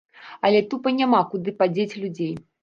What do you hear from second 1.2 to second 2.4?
куды падзець людзей.